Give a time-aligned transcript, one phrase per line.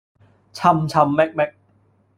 [0.51, 1.53] 尋尋覓覓，